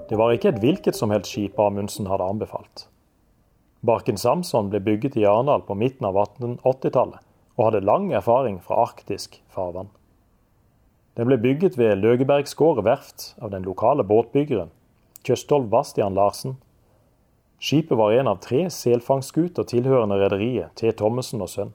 Det 0.09 0.17
var 0.17 0.33
ikke 0.33 0.49
et 0.49 0.61
hvilket 0.63 0.97
som 0.97 1.13
helst 1.13 1.29
skip 1.29 1.59
Amundsen 1.61 2.09
hadde 2.09 2.25
anbefalt. 2.25 2.87
Barken 3.85 4.17
Samson 4.17 4.71
ble 4.71 4.81
bygget 4.83 5.15
i 5.15 5.27
Arendal 5.29 5.61
på 5.67 5.77
midten 5.77 6.07
av 6.09 6.17
1880-tallet, 6.17 7.21
og 7.55 7.65
hadde 7.67 7.85
lang 7.85 8.09
erfaring 8.15 8.57
fra 8.63 8.81
arktisk 8.87 9.37
farvann. 9.53 9.91
Den 11.19 11.27
ble 11.29 11.37
bygget 11.37 11.77
ved 11.77 11.99
Løgebergsgård 11.99 12.81
verft 12.87 13.33
av 13.43 13.51
den 13.53 13.65
lokale 13.67 14.05
båtbyggeren 14.07 14.71
Kjøstolv 15.27 15.67
Bastian 15.69 16.15
Larsen. 16.15 16.55
Skipet 17.59 17.97
var 17.99 18.15
en 18.15 18.29
av 18.31 18.39
tre 18.43 18.63
selfangstskuter 18.71 19.67
tilhørende 19.67 20.15
rederiet 20.21 20.71
T. 20.79 20.93
Thommessen 20.95 21.43
og 21.43 21.51
Sønn. 21.51 21.73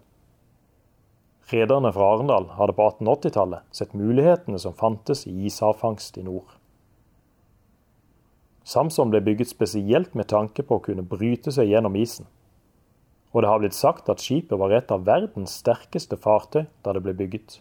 Rederne 1.52 1.92
fra 1.92 2.08
Arendal 2.14 2.48
hadde 2.56 2.72
på 2.74 2.86
1880-tallet 2.88 3.68
sett 3.76 3.92
mulighetene 3.92 4.58
som 4.58 4.72
fantes 4.74 5.26
i 5.28 5.34
ishavfangst 5.50 6.16
i 6.18 6.24
nord. 6.24 6.56
Samson 8.64 9.10
ble 9.12 9.20
bygget 9.20 9.50
spesielt 9.52 10.14
med 10.16 10.30
tanke 10.32 10.64
på 10.64 10.78
å 10.78 10.84
kunne 10.84 11.04
bryte 11.04 11.52
seg 11.52 11.68
gjennom 11.68 11.96
isen. 12.00 12.26
Og 13.34 13.42
det 13.42 13.50
har 13.50 13.60
blitt 13.60 13.76
sagt 13.76 14.08
at 14.08 14.22
skipet 14.24 14.58
var 14.58 14.72
et 14.72 14.92
av 14.94 15.04
verdens 15.04 15.58
sterkeste 15.60 16.16
fartøy 16.16 16.64
da 16.86 16.94
det 16.94 17.02
ble 17.04 17.16
bygget. 17.18 17.58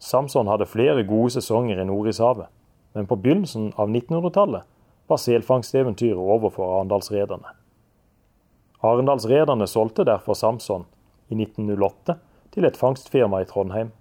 Samson 0.00 0.48
hadde 0.48 0.66
flere 0.66 1.04
gode 1.04 1.34
sesonger 1.36 1.78
i 1.78 1.86
Nordishavet, 1.86 2.48
men 2.96 3.06
på 3.06 3.18
begynnelsen 3.20 3.70
av 3.76 3.92
1900-tallet 3.92 4.66
var 5.10 5.20
selfangsteventyret 5.20 6.18
over 6.18 6.50
for 6.54 6.78
arendalsrederne. 6.78 7.54
Arendalsrederne 8.80 9.68
solgte 9.68 10.06
derfor 10.08 10.34
Samson 10.34 10.86
i 11.28 11.36
1908 11.36 12.16
til 12.54 12.66
et 12.66 12.78
fangstfirma 12.80 13.42
i 13.42 13.48
Trondheim. 13.50 13.92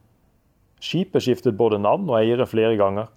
Skipet 0.79 1.25
skiftet 1.25 1.57
både 1.59 1.81
navn 1.83 2.07
og 2.07 2.21
eiere 2.21 2.47
flere 2.47 2.77
ganger, 2.79 3.09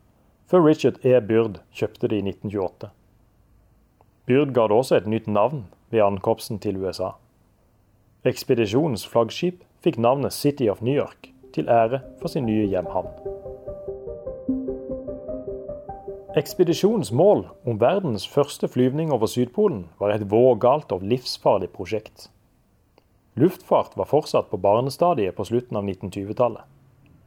før 0.53 0.67
Richard 0.67 0.99
E. 1.01 1.17
Byrd 1.25 1.63
kjøpte 1.73 2.11
det 2.13 2.19
i 2.21 2.25
1928. 2.29 2.91
Byrd 4.29 4.51
ga 4.53 4.67
det 4.69 4.77
også 4.77 4.99
et 4.99 5.07
nytt 5.09 5.31
navn 5.33 5.63
ved 5.89 6.05
ankomsten 6.05 6.59
til 6.61 6.77
USA. 6.77 7.15
Ekspedisjonens 8.29 9.07
flaggskip 9.09 9.63
fikk 9.81 9.97
navnet 9.97 10.37
City 10.37 10.69
of 10.69 10.83
New 10.85 10.93
York, 10.93 11.31
til 11.57 11.73
ære 11.73 12.03
for 12.21 12.29
sin 12.29 12.45
nye 12.45 12.67
hjemhavn. 12.69 13.09
Ekspedisjonens 16.37 17.15
mål 17.17 17.47
om 17.65 17.81
verdens 17.81 18.29
første 18.29 18.69
flyvning 18.69 19.09
over 19.13 19.33
Sydpolen 19.33 19.87
var 20.01 20.13
et 20.13 20.29
vågalt 20.29 20.93
og 20.93 21.01
livsfarlig 21.01 21.73
prosjekt. 21.73 22.29
Luftfart 23.41 23.97
var 23.97 24.13
fortsatt 24.13 24.53
på 24.53 24.61
barnestadiet 24.61 25.33
på 25.33 25.49
slutten 25.49 25.81
av 25.81 25.89
1920-tallet. 25.89 26.69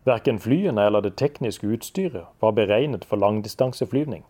Verken 0.06 0.40
flyene 0.40 0.86
eller 0.86 1.02
det 1.02 1.16
tekniske 1.18 1.68
utstyret 1.68 2.30
var 2.40 2.54
beregnet 2.54 3.06
for 3.10 3.18
langdistanseflyvning. 3.18 4.24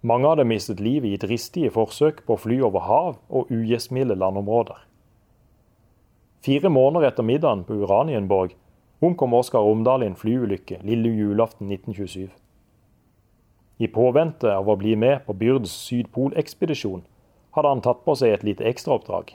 Mange 0.00 0.28
hadde 0.28 0.46
mistet 0.48 0.80
livet 0.80 1.12
i 1.12 1.20
dristige 1.20 1.70
forsøk 1.74 2.22
på 2.24 2.38
å 2.38 2.40
fly 2.40 2.56
over 2.64 2.86
hav 2.86 3.18
og 3.28 3.52
ugjestmilde 3.52 4.16
landområder. 4.16 4.78
Fire 6.40 6.70
måneder 6.72 7.10
etter 7.10 7.26
middagen 7.26 7.66
på 7.68 7.76
Uranienborg 7.82 8.54
omkom 9.04 9.36
Oskar 9.36 9.66
Omdal 9.68 10.06
i 10.06 10.08
en 10.08 10.16
flyulykke 10.16 10.80
lille 10.88 11.12
julaften 11.12 11.68
1927. 11.68 12.30
I 13.80 13.88
påvente 13.92 14.48
av 14.56 14.68
å 14.68 14.76
bli 14.80 14.94
med 14.96 15.26
på 15.26 15.36
Byrds 15.36 15.72
sydpolekspedisjon 15.84 17.04
hadde 17.56 17.68
han 17.68 17.84
tatt 17.84 18.00
på 18.06 18.16
seg 18.16 18.32
et 18.32 18.46
lite 18.46 18.64
ekstraoppdrag. 18.72 19.34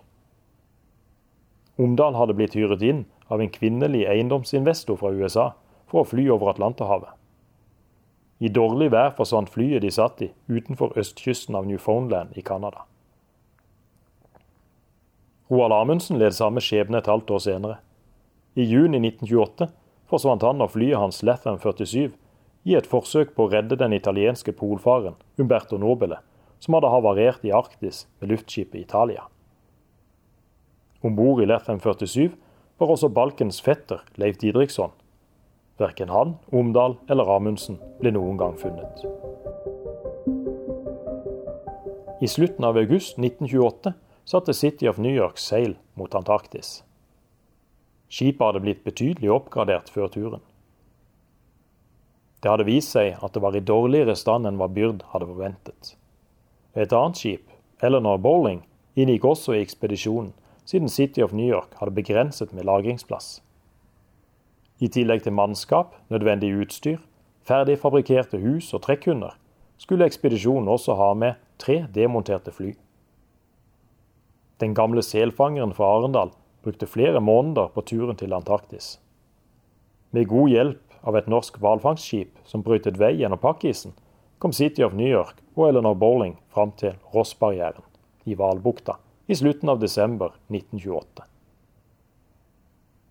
Omdal 1.78 2.18
hadde 2.18 2.34
blitt 2.38 2.58
hyret 2.58 2.82
inn 2.82 3.06
av 3.28 3.42
en 3.42 3.52
kvinnelig 3.52 4.06
eiendomsinvestor 4.10 5.00
fra 5.02 5.12
USA 5.14 5.52
for 5.90 6.04
å 6.04 6.10
fly 6.10 6.28
over 6.34 6.52
Atlanterhavet. 6.54 7.14
I 8.44 8.52
dårlig 8.52 8.90
vær 8.92 9.14
forsvant 9.16 9.50
flyet 9.50 9.86
de 9.86 9.92
satt 9.94 10.22
i, 10.26 10.32
utenfor 10.52 10.98
østkysten 11.00 11.56
av 11.56 11.68
Newfoundland 11.70 12.36
i 12.36 12.44
Canada. 12.44 12.84
Roald 15.50 15.76
Amundsen 15.78 16.20
led 16.20 16.36
samme 16.36 16.62
skjebne 16.64 17.00
et 17.00 17.10
halvt 17.10 17.32
år 17.32 17.42
senere. 17.46 17.78
I 18.58 18.66
juni 18.66 19.00
1928 19.00 19.70
forsvant 20.10 20.44
han 20.46 20.64
og 20.64 20.74
flyet 20.74 21.00
hans 21.00 21.22
Latham 21.24 21.60
47 21.62 22.16
i 22.66 22.76
et 22.76 22.88
forsøk 22.90 23.36
på 23.38 23.46
å 23.46 23.52
redde 23.52 23.78
den 23.78 23.94
italienske 23.94 24.56
polfaren 24.58 25.16
Umberto 25.38 25.78
Nobile, 25.78 26.18
som 26.60 26.76
hadde 26.76 26.90
havarert 26.90 27.46
i 27.46 27.54
Arktis 27.54 28.06
med 28.20 28.34
luftskipet 28.34 28.80
Italia. 28.82 29.28
Om 31.06 31.14
bord 31.16 31.44
i 31.44 31.48
Latham 31.48 31.80
47 31.80 32.34
var 32.78 32.92
også 32.92 33.10
Balkens 33.10 33.62
fetter 33.62 34.04
Leif 34.16 34.38
Didriksson. 34.38 34.92
Verken 35.80 36.10
han, 36.10 36.36
Omdal 36.52 36.98
eller 37.12 37.30
Amundsen 37.36 37.80
ble 38.00 38.12
noen 38.16 38.40
gang 38.40 38.56
funnet. 38.60 39.04
I 42.24 42.28
slutten 42.32 42.64
av 42.64 42.78
august 42.80 43.20
1928 43.20 43.94
satte 44.26 44.54
City 44.56 44.88
of 44.88 44.98
New 44.98 45.14
York 45.14 45.38
seil 45.38 45.76
mot 46.00 46.16
Antarktis. 46.16 46.82
Skipet 48.10 48.46
hadde 48.46 48.64
blitt 48.64 48.86
betydelig 48.86 49.32
oppgradert 49.36 49.92
før 49.92 50.08
turen. 50.12 50.44
Det 52.40 52.52
hadde 52.52 52.68
vist 52.68 52.94
seg 52.96 53.18
at 53.26 53.34
det 53.34 53.42
var 53.44 53.56
i 53.58 53.64
dårligere 53.64 54.16
stand 54.16 54.48
enn 54.48 54.60
hva 54.60 54.70
Byrd 54.72 55.04
hadde 55.12 55.28
forventet. 55.28 55.96
Et 56.76 56.92
annet 56.94 57.20
skip, 57.20 57.46
Eleanor 57.84 58.20
Bowling, 58.22 58.62
inngikk 58.96 59.26
også 59.28 59.56
i 59.56 59.64
ekspedisjonen 59.64 60.32
siden 60.66 60.90
City 60.90 61.22
of 61.22 61.34
New 61.34 61.48
York 61.48 61.78
hadde 61.80 61.96
begrenset 61.96 62.54
med 62.54 62.66
lagringsplass. 62.66 63.42
I 64.80 64.90
tillegg 64.92 65.24
til 65.24 65.34
mannskap, 65.34 65.94
nødvendig 66.10 66.52
utstyr, 66.58 66.98
ferdig 67.48 67.78
fabrikkerte 67.80 68.42
hus 68.42 68.74
og 68.74 68.82
trekkhunder, 68.84 69.38
skulle 69.78 70.06
ekspedisjonen 70.06 70.68
også 70.72 70.96
ha 71.00 71.14
med 71.14 71.40
tre 71.62 71.86
demonterte 71.96 72.52
fly. 72.52 72.74
Den 74.60 74.76
gamle 74.76 75.04
selfangeren 75.04 75.74
fra 75.76 75.94
Arendal 75.98 76.34
brukte 76.64 76.88
flere 76.88 77.22
måneder 77.22 77.68
på 77.76 77.82
turen 77.82 78.16
til 78.16 78.34
Antarktis. 78.34 79.00
Med 80.12 80.28
god 80.28 80.50
hjelp 80.50 80.82
av 81.04 81.16
et 81.20 81.28
norsk 81.30 81.60
hvalfangstskip 81.62 82.40
som 82.48 82.64
brøytet 82.64 83.00
vei 83.00 83.14
gjennom 83.20 83.40
pakkisen, 83.40 83.94
kom 84.40 84.56
City 84.56 84.84
of 84.84 84.96
New 84.96 85.08
York 85.08 85.40
og 85.56 85.70
Eleanor 85.70 85.94
Bowling 85.94 86.40
fram 86.50 86.72
til 86.80 86.96
Rossbarrieren 87.14 87.84
i 88.26 88.36
Hvalbukta 88.36 88.98
i 89.28 89.36
slutten 89.36 89.70
av 89.70 89.80
desember 89.80 90.32
1928. 90.48 91.24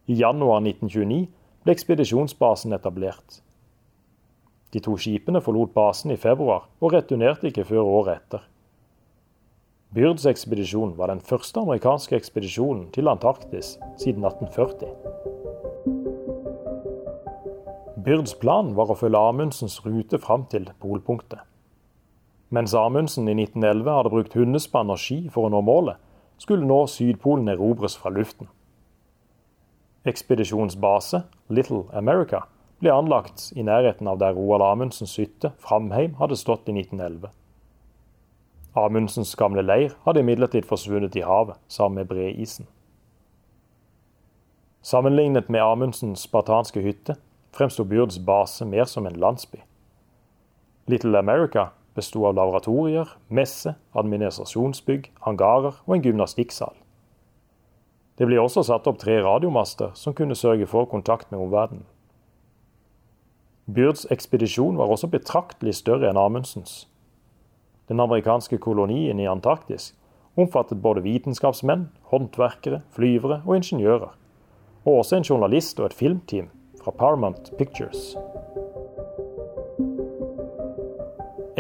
I 0.07 0.15
januar 0.15 0.61
1929 0.61 1.27
ble 1.65 1.73
ekspedisjonsbasen 1.75 2.77
etablert. 2.77 3.41
De 4.71 4.83
to 4.85 4.95
skipene 5.01 5.41
forlot 5.43 5.73
basen 5.75 6.13
i 6.15 6.19
februar 6.21 6.69
og 6.79 6.93
returnerte 6.95 7.49
ikke 7.51 7.65
før 7.67 7.91
året 7.99 8.21
etter. 8.21 8.45
Byrds 9.95 10.27
ekspedisjon 10.27 10.97
var 10.99 11.11
den 11.11 11.23
første 11.23 11.63
amerikanske 11.63 12.17
ekspedisjonen 12.19 12.89
til 12.95 13.11
Antarktis 13.11 13.77
siden 14.03 14.27
1840. 14.27 14.91
Byrds 18.05 18.35
plan 18.37 18.75
var 18.77 18.91
å 18.91 18.99
følge 18.99 19.19
Amundsens 19.31 19.79
rute 19.87 20.19
fram 20.21 20.45
til 20.53 20.67
polpunktet. 20.83 21.41
Mens 22.55 22.75
Amundsen 22.77 23.27
i 23.31 23.35
1911 23.39 23.95
hadde 23.97 24.11
brukt 24.13 24.35
hundespann 24.37 24.93
og 24.93 25.01
ski 25.01 25.25
for 25.33 25.49
å 25.49 25.55
nå 25.55 25.63
målet, 25.65 25.97
skulle 26.45 26.69
nå 26.69 26.83
Sydpolen 26.87 27.49
erobres 27.49 27.97
fra 27.97 28.13
luften. 28.13 28.51
Ekspedisjonens 30.05 30.77
base, 30.77 31.23
Little 31.49 31.87
America, 31.97 32.43
ble 32.83 32.93
anlagt 32.93 33.47
i 33.57 33.65
nærheten 33.65 34.11
av 34.11 34.19
der 34.21 34.37
Roald 34.37 34.65
Amundsens 34.67 35.17
hytte, 35.17 35.55
Framheim, 35.65 36.19
hadde 36.21 36.37
stått 36.37 36.69
i 36.69 36.75
1911. 36.77 37.31
Amundsens 38.77 39.33
gamle 39.41 39.63
leir 39.65 39.95
hadde 40.05 40.21
imidlertid 40.21 40.67
forsvunnet 40.69 41.17
i 41.17 41.25
havet 41.25 41.57
sammen 41.73 42.03
med 42.03 42.11
breisen. 42.11 42.69
Sammenlignet 44.85 45.49
med 45.49 45.65
Amundsens 45.65 46.27
spartanske 46.27 46.83
hytte 46.85 47.17
fremsto 47.57 47.87
Byrds 47.89 48.19
base 48.19 48.67
mer 48.69 48.85
som 48.91 49.07
en 49.07 49.17
landsby. 49.17 49.63
Little 50.91 51.17
America 51.19 51.71
besto 51.95 52.25
av 52.27 52.35
laboratorier, 52.37 53.09
messe, 53.29 53.75
administrasjonsbygg, 53.95 55.11
hangarer 55.27 55.79
og 55.87 55.97
en 55.97 56.05
gymnastikksal. 56.05 56.75
Det 58.19 58.29
ble 58.29 58.39
også 58.39 58.63
satt 58.67 58.87
opp 58.87 59.01
tre 59.03 59.19
radiomaster 59.25 59.95
som 59.99 60.15
kunne 60.15 60.39
sørge 60.39 60.67
for 60.71 60.87
kontakt 60.91 61.33
med 61.33 61.41
omverdenen. 61.43 61.87
Byrds 63.65 64.05
ekspedisjon 64.13 64.77
var 64.77 64.91
også 64.93 65.09
betraktelig 65.09 65.79
større 65.79 66.11
enn 66.11 66.21
Amundsens. 66.21 66.85
Den 67.89 68.01
amerikanske 68.01 68.59
kolonien 68.61 69.21
i 69.21 69.29
Antarktis 69.29 69.93
omfattet 70.37 70.83
både 70.83 71.03
vitenskapsmenn, 71.05 71.89
håndverkere, 72.11 72.83
flyvere 72.93 73.41
og 73.47 73.57
ingeniører, 73.57 74.13
og 74.85 75.01
også 75.01 75.17
en 75.17 75.29
journalist 75.31 75.81
og 75.81 75.91
et 75.91 75.97
filmteam 75.97 76.53
fra 76.83 76.93
Paramount 76.93 77.53
Pictures. 77.59 78.15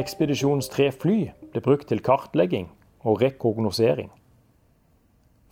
Ekspedisjonens 0.05 0.69
tre 0.69 0.91
fly 0.93 1.33
ble 1.53 1.65
brukt 1.65 1.89
til 1.89 2.03
kartlegging 2.05 2.69
og 3.05 3.23
rekognosering. 3.23 4.11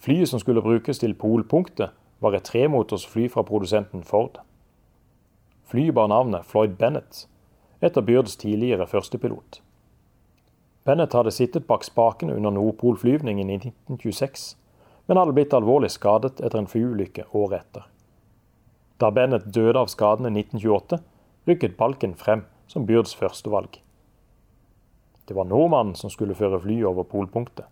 Flyet 0.03 0.29
som 0.29 0.41
skulle 0.43 0.63
brukes 0.65 0.99
til 1.01 1.15
polpunktet, 1.15 1.93
var 2.23 2.37
et 2.37 2.47
tremotors 2.47 3.03
fly 3.07 3.27
fra 3.31 3.43
produsenten 3.43 4.05
Ford. 4.07 4.37
Flyet 5.67 5.95
bar 5.95 6.07
navnet 6.07 6.47
Floyd 6.47 6.77
Bennett, 6.79 7.25
etter 7.83 8.05
Byrds 8.07 8.37
tidligere 8.39 8.87
førstepilot. 8.87 9.59
Bennett 10.87 11.15
hadde 11.15 11.35
sittet 11.35 11.67
bak 11.67 11.83
spakene 11.87 12.37
under 12.37 12.55
Nordpolflyvningen 12.55 13.51
i 13.51 13.59
1926, 13.59 14.57
men 15.07 15.19
hadde 15.19 15.35
blitt 15.35 15.55
alvorlig 15.55 15.91
skadet 15.91 16.39
etter 16.39 16.63
en 16.63 16.71
flyulykke 16.71 17.27
året 17.35 17.65
etter. 17.65 17.89
Da 19.03 19.11
Bennett 19.11 19.51
døde 19.55 19.83
av 19.83 19.91
skadene 19.91 20.31
i 20.31 20.45
1928, 20.45 21.01
rykket 21.51 21.79
Balken 21.79 22.15
frem 22.19 22.45
som 22.71 22.87
Byrds 22.87 23.17
førstevalg. 23.19 23.81
Det 25.29 25.35
var 25.35 25.47
nordmannen 25.49 25.95
som 25.99 26.11
skulle 26.11 26.35
føre 26.35 26.61
flyet 26.61 26.89
over 26.89 27.07
polpunktet. 27.09 27.67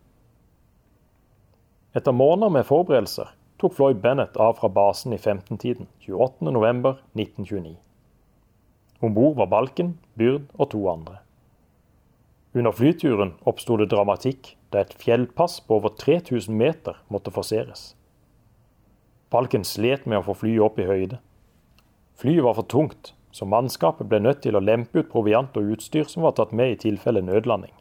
Etter 1.97 2.15
måneder 2.15 2.53
med 2.55 2.67
forberedelser 2.69 3.33
tok 3.61 3.75
Floyd 3.77 3.99
Bennett 4.03 4.37
av 4.41 4.55
fra 4.61 4.71
basen 4.73 5.13
i 5.13 5.19
15-tiden 5.19 5.89
28.11.1929. 6.07 7.75
Om 9.01 9.15
bord 9.15 9.37
var 9.37 9.51
Balken, 9.51 9.99
Byrd 10.15 10.47
og 10.55 10.71
to 10.71 10.85
andre. 10.93 11.19
Under 12.55 12.75
flyturen 12.75 13.35
oppsto 13.47 13.77
det 13.79 13.91
dramatikk 13.93 14.55
da 14.75 14.83
et 14.83 14.95
fjellpass 14.99 15.61
på 15.67 15.79
over 15.79 15.93
3000 15.99 16.57
meter 16.57 16.99
måtte 17.09 17.33
forseres. 17.35 17.95
Balken 19.31 19.65
slet 19.65 20.07
med 20.07 20.19
å 20.21 20.27
få 20.27 20.35
flyet 20.43 20.65
opp 20.65 20.79
i 20.83 20.89
høyde. 20.89 21.21
Flyet 22.19 22.45
var 22.45 22.57
for 22.59 22.67
tungt, 22.67 23.13
så 23.31 23.47
mannskapet 23.47 24.09
ble 24.11 24.21
nødt 24.23 24.43
til 24.45 24.57
å 24.57 24.63
lempe 24.65 25.03
ut 25.03 25.11
proviant 25.11 25.57
og 25.57 25.75
utstyr 25.77 26.09
som 26.11 26.27
var 26.27 26.35
tatt 26.39 26.53
med 26.57 26.73
i 26.73 26.79
tilfelle 26.85 27.23
nødlanding. 27.23 27.73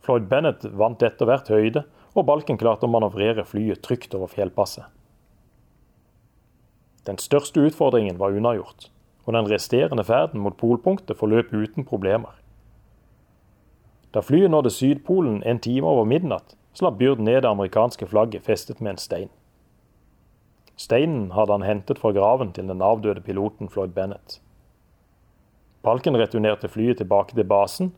Floyd 0.00 0.26
Bennett 0.30 0.64
vant 0.64 1.02
etter 1.02 1.28
hvert 1.28 1.50
høyde, 1.52 1.84
og 2.16 2.26
Balken 2.26 2.58
klarte 2.58 2.88
å 2.88 2.90
manøvrere 2.90 3.44
flyet 3.46 3.84
trygt 3.86 4.14
over 4.18 4.32
fjellpasset. 4.32 4.88
Den 7.06 7.20
største 7.22 7.62
utfordringen 7.64 8.18
var 8.18 8.34
unnagjort, 8.36 8.88
og 9.24 9.36
den 9.36 9.48
resterende 9.48 10.04
ferden 10.04 10.42
mot 10.42 10.56
polpunktet 10.58 11.16
forløp 11.20 11.52
uten 11.54 11.86
problemer. 11.86 12.34
Da 14.10 14.24
flyet 14.26 14.50
nådde 14.50 14.72
Sydpolen 14.74 15.42
en 15.46 15.62
time 15.62 15.86
over 15.86 16.08
midnatt, 16.08 16.56
slapp 16.74 16.98
Byrd 16.98 17.22
ned 17.22 17.44
det 17.44 17.50
amerikanske 17.50 18.08
flagget 18.10 18.44
festet 18.44 18.80
med 18.80 18.96
en 18.96 19.02
stein. 19.04 19.30
Steinen 20.80 21.32
hadde 21.36 21.52
han 21.52 21.66
hentet 21.66 21.98
fra 22.00 22.12
graven 22.16 22.54
til 22.56 22.70
den 22.70 22.80
avdøde 22.80 23.20
piloten 23.20 23.68
Floyd 23.68 23.92
Bennett. 23.92 24.38
Balken 25.84 26.16
returnerte 26.16 26.70
flyet 26.72 27.02
tilbake 27.02 27.36
til 27.36 27.44
basen, 27.44 27.92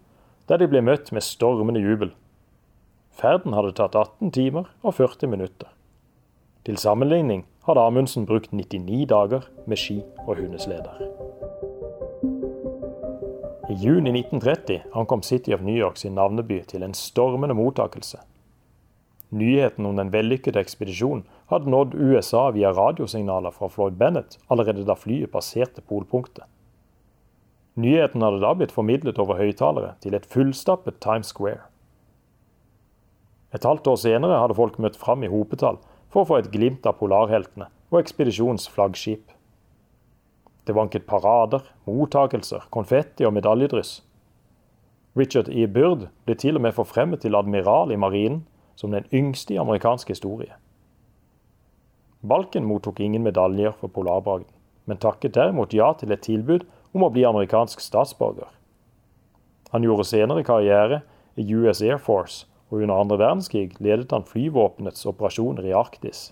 der 0.48 0.58
de 0.58 0.66
ble 0.70 0.82
møtt 0.82 1.12
med 1.14 1.22
stormende 1.22 1.82
jubel. 1.82 2.10
Ferden 3.14 3.54
hadde 3.54 3.74
tatt 3.78 3.94
18 3.98 4.32
timer 4.34 4.72
og 4.82 4.96
40 4.98 5.30
minutter. 5.30 5.70
Til 6.66 6.78
sammenligning 6.78 7.44
hadde 7.68 7.86
Amundsen 7.86 8.26
brukt 8.26 8.50
99 8.50 9.06
dager 9.14 9.46
med 9.66 9.78
ski 9.78 10.00
og 10.26 10.40
hundesleder. 10.40 10.98
I 13.70 13.78
juni 13.78 14.10
1930 14.10 14.82
ankom 14.94 15.22
City 15.22 15.54
of 15.54 15.62
New 15.62 15.78
York 15.78 16.02
sin 16.02 16.18
navneby 16.18 16.64
til 16.66 16.82
en 16.82 16.94
stormende 16.94 17.54
mottakelse. 17.54 18.18
Nyheten 19.32 19.86
om 19.88 19.96
den 19.96 20.10
vellykkede 20.12 20.60
ekspedisjonen 20.60 21.24
hadde 21.48 21.70
nådd 21.72 21.94
USA 21.96 22.50
via 22.52 22.72
radiosignaler 22.76 23.54
fra 23.54 23.70
Floyd 23.72 23.96
Bennett 23.96 24.36
allerede 24.52 24.84
da 24.84 24.96
flyet 24.98 25.32
passerte 25.32 25.80
polpunktet. 25.80 26.44
Nyheten 27.80 28.20
hadde 28.20 28.42
da 28.42 28.52
blitt 28.52 28.74
formidlet 28.76 29.20
over 29.22 29.40
høyttalere 29.40 29.94
til 30.04 30.12
et 30.18 30.28
fullstappet 30.28 31.00
Times 31.00 31.32
Square. 31.32 31.64
Et 33.56 33.64
halvt 33.64 33.88
år 33.88 33.98
senere 34.04 34.40
hadde 34.42 34.56
folk 34.56 34.76
møtt 34.80 35.00
fram 35.00 35.24
i 35.24 35.32
hopetall 35.32 35.80
for 36.12 36.22
å 36.22 36.28
få 36.28 36.42
et 36.42 36.52
glimt 36.52 36.84
av 36.88 36.98
polarheltene 37.00 37.70
og 37.92 38.00
ekspedisjonens 38.02 38.68
flaggskip. 38.68 39.32
Det 40.68 40.76
vanket 40.76 41.08
parader, 41.08 41.64
mottakelser, 41.88 42.68
konfetti 42.70 43.24
og 43.24 43.32
medaljedryss. 43.40 44.02
Richard 45.16 45.48
E. 45.48 45.64
Byrd 45.68 46.10
ble 46.24 46.36
til 46.36 46.56
og 46.56 46.64
med 46.64 46.76
forfremmet 46.76 47.24
til 47.24 47.36
admiral 47.36 47.92
i 47.92 48.00
marinen, 48.00 48.44
som 48.74 48.90
den 48.90 49.06
yngste 49.12 49.54
i 49.54 49.60
amerikansk 49.60 50.08
historie. 50.08 50.54
Balken 52.22 52.64
mottok 52.64 53.00
ingen 53.00 53.22
medaljer 53.22 53.74
for 53.80 53.90
polarbragden, 53.90 54.50
men 54.84 55.00
takket 55.02 55.34
derimot 55.34 55.74
ja 55.74 55.92
til 55.98 56.12
et 56.14 56.22
tilbud 56.22 56.66
om 56.94 57.06
å 57.06 57.10
bli 57.10 57.24
amerikansk 57.26 57.80
statsborger. 57.82 58.50
Han 59.72 59.86
gjorde 59.86 60.06
senere 60.06 60.44
karriere 60.46 61.00
i 61.34 61.46
US 61.54 61.82
Air 61.82 61.98
Force, 61.98 62.46
og 62.70 62.84
under 62.84 63.00
andre 63.00 63.18
verdenskrig 63.20 63.74
ledet 63.84 64.12
han 64.12 64.24
flyvåpenets 64.28 65.06
operasjoner 65.08 65.66
i 65.68 65.74
Arktis. 65.76 66.30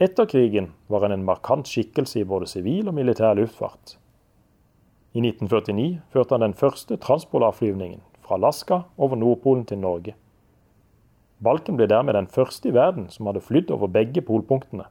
Etter 0.00 0.28
krigen 0.28 0.74
var 0.92 1.06
han 1.06 1.14
en 1.14 1.24
markant 1.24 1.68
skikkelse 1.68 2.20
i 2.20 2.28
både 2.28 2.48
sivil 2.50 2.90
og 2.90 2.96
militær 2.98 3.36
luftfart. 3.38 3.96
I 5.16 5.22
1949 5.24 6.02
førte 6.12 6.36
han 6.36 6.44
den 6.44 6.56
første 6.56 6.98
transpolarflyvningen 7.00 8.02
fra 8.20 8.36
Alaska 8.36 8.82
over 9.00 9.16
Nordpolen 9.16 9.64
til 9.64 9.80
Norge. 9.80 10.12
Balken 11.44 11.76
ble 11.76 11.88
dermed 11.90 12.16
den 12.16 12.28
første 12.32 12.70
i 12.70 12.74
verden 12.74 13.10
som 13.12 13.28
hadde 13.28 13.44
flydd 13.44 13.70
over 13.74 13.90
begge 13.92 14.22
polpunktene. 14.24 14.86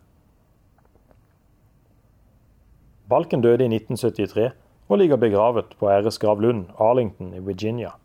Balken 3.10 3.42
døde 3.42 3.66
i 3.66 3.70
1973 3.70 4.52
og 4.88 4.98
ligger 5.02 5.18
begravet 5.18 5.74
på 5.80 5.90
æresgravlunden 5.90 6.72
Arlington 6.80 7.34
i 7.34 7.42
Virginia. 7.42 7.96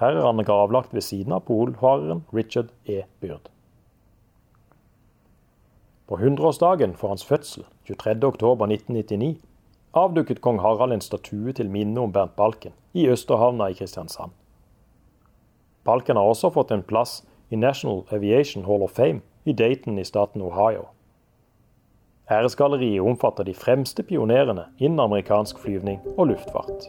Her 0.00 0.16
er 0.16 0.26
han 0.26 0.44
gravlagt 0.44 0.94
ved 0.94 1.04
siden 1.04 1.32
av 1.32 1.44
polfareren 1.48 2.24
Richard 2.32 2.72
E. 2.84 3.04
Byrd. 3.20 3.50
På 6.08 6.16
100-årsdagen 6.16 6.96
for 6.96 7.08
hans 7.08 7.24
fødsel, 7.24 7.64
23.10.1999, 7.88 9.36
avdukket 9.94 10.40
kong 10.40 10.58
Harald 10.60 10.92
en 10.92 11.04
statue 11.04 11.52
til 11.52 11.70
minne 11.70 12.00
om 12.00 12.12
Bernt 12.12 12.36
Balken 12.36 12.74
i 12.92 13.06
Østerhavna 13.08 13.70
i 13.70 13.78
Kristiansand. 13.78 14.32
Balken 15.84 16.16
har 16.16 16.24
også 16.24 16.50
fått 16.50 16.70
en 16.70 16.82
plass 16.82 17.22
i 17.50 17.56
National 17.56 18.02
Aviation 18.10 18.64
Hall 18.64 18.82
of 18.82 18.90
Fame 18.96 19.20
i 19.44 19.52
Dayton 19.52 19.98
i 19.98 20.04
staten 20.04 20.42
Ohio. 20.42 20.86
Æresgalleriet 22.30 23.00
omfatter 23.00 23.44
de 23.44 23.54
fremste 23.54 24.02
pionerene 24.02 24.64
innen 24.78 25.00
amerikansk 25.00 25.58
flyvning 25.58 26.00
og 26.16 26.26
luftfart. 26.26 26.88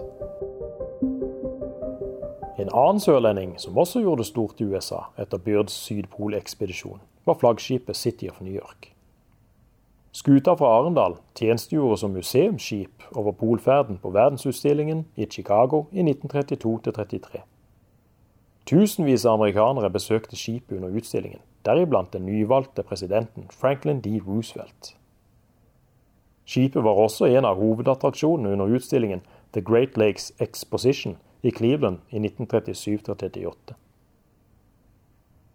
En 2.59 2.69
annen 2.71 2.99
sørlending 3.03 3.57
som 3.59 3.77
også 3.77 3.99
gjorde 3.99 4.23
det 4.23 4.29
stort 4.29 4.61
i 4.61 4.67
USA 4.71 5.01
etter 5.19 5.37
Byrds 5.37 5.75
sydpolekspedisjon, 5.85 7.01
var 7.25 7.35
flaggskipet 7.41 7.95
City 7.95 8.29
of 8.31 8.39
New 8.41 8.53
York. 8.53 8.93
Skuta 10.15 10.53
fra 10.55 10.69
Arendal 10.77 11.17
tjenestegjorde 11.35 11.97
som 11.99 12.15
museumsskip 12.15 13.03
over 13.11 13.35
polferden 13.35 13.97
på 13.97 14.13
verdensutstillingen 14.15 15.03
i 15.15 15.27
Chicago 15.27 15.83
i 15.91 15.99
1932-33. 16.01 17.43
Tusenvis 18.65 19.25
av 19.25 19.37
amerikanere 19.37 19.91
besøkte 19.93 20.37
skipet 20.39 20.77
under 20.77 20.93
utstillingen, 20.97 21.41
deriblant 21.65 22.13
den 22.13 22.25
nyvalgte 22.25 22.83
presidenten 22.83 23.49
Franklin 23.53 24.01
D. 24.01 24.17
Roosevelt. 24.25 24.95
Skipet 26.45 26.83
var 26.85 26.97
også 27.01 27.29
en 27.29 27.45
av 27.45 27.61
hovedattraksjonene 27.61 28.53
under 28.53 28.77
utstillingen 28.77 29.21
The 29.53 29.61
Great 29.61 29.97
Lakes 29.97 30.31
Exposition 30.39 31.17
i 31.41 31.53
Cleveland 31.53 32.01
i 32.09 32.21
1937-38. 32.21 33.77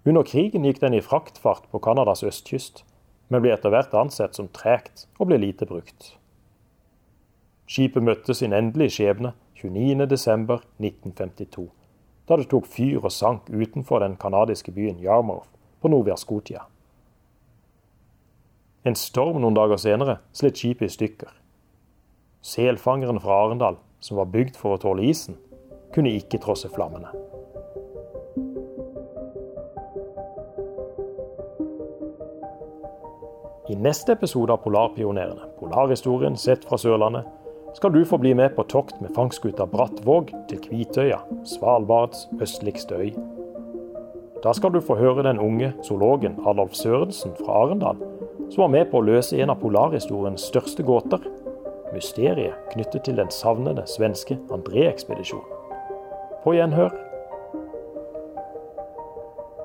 Under 0.07 0.23
krigen 0.23 0.65
gikk 0.65 0.81
den 0.81 0.95
i 0.95 1.03
fraktfart 1.05 1.67
på 1.71 1.83
Canadas 1.83 2.23
østkyst 2.27 2.85
men 3.31 3.45
ble 3.45 3.53
etter 3.55 3.71
hvert 3.73 3.95
ansett 3.95 4.35
som 4.37 4.51
tregt 4.53 5.07
og 5.19 5.31
ble 5.31 5.39
lite 5.41 5.67
brukt. 5.71 6.17
Skipet 7.71 8.03
møtte 8.03 8.35
sin 8.35 8.53
endelige 8.57 8.97
skjebne 8.97 9.33
29.12.1952, 9.61 11.69
da 12.31 12.37
det 12.39 12.47
tok 12.53 12.69
fyr 12.71 13.01
og 13.03 13.11
sank 13.11 13.49
utenfor 13.51 14.05
den 14.05 14.15
canadiske 14.17 14.71
byen 14.71 15.01
Yarmouth 15.03 15.49
på 15.83 15.91
Novia 15.91 16.15
Scotia. 16.17 16.63
En 18.87 18.95
storm 18.95 19.41
noen 19.43 19.57
dager 19.59 19.81
senere 19.83 20.21
slitt 20.33 20.61
skipet 20.61 20.87
i 20.87 20.95
stykker. 20.95 21.33
Selfangeren 22.41 23.19
fra 23.21 23.43
Arendal, 23.43 23.81
som 24.01 24.21
var 24.21 24.31
bygd 24.31 24.55
for 24.57 24.77
å 24.77 24.81
tåle 24.81 25.09
isen, 25.11 25.37
kunne 25.93 26.15
ikke 26.15 26.39
trosse 26.41 26.71
flammene. 26.71 27.11
I 33.71 33.77
neste 33.79 34.15
episode 34.15 34.55
av 34.55 34.63
Polarpionerene, 34.63 35.51
polarhistorien 35.59 36.39
sett 36.39 36.65
fra 36.67 36.79
Sørlandet, 36.79 37.27
skal 37.75 37.93
du 37.93 38.05
få 38.05 38.19
bli 38.19 38.35
med 38.35 38.57
på 38.57 38.63
tokt 38.63 39.01
med 39.01 39.15
fangstskuta 39.15 39.67
Brattvåg 39.71 40.33
til 40.49 40.63
Kvitøya, 40.65 41.21
Svalbards 41.45 42.29
østligste 42.43 42.95
øy. 42.95 43.13
Da 44.45 44.53
skal 44.53 44.73
du 44.73 44.81
få 44.81 44.97
høre 44.97 45.23
den 45.23 45.39
unge 45.39 45.73
zoologen 45.83 46.39
Adolf 46.47 46.73
Sørensen 46.75 47.33
fra 47.39 47.63
Arendal, 47.63 47.97
som 48.51 48.63
var 48.63 48.73
med 48.73 48.91
på 48.91 48.99
å 48.99 49.05
løse 49.05 49.39
en 49.39 49.53
av 49.53 49.61
polarhistoriens 49.61 50.43
største 50.49 50.83
gåter, 50.83 51.23
mysteriet 51.95 52.57
knyttet 52.73 53.05
til 53.05 53.21
den 53.21 53.31
savnede 53.31 53.85
svenske 53.87 54.39
André-ekspedisjonen. 54.51 55.59
På 56.45 56.55
gjenhør. 56.57 56.95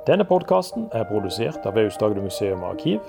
Denne 0.08 0.26
podkasten 0.28 0.90
er 0.94 1.08
produsert 1.10 1.66
av 1.66 1.78
Aust-Agder 1.82 2.22
museum 2.22 2.62
og 2.62 2.76
arkiv. 2.76 3.00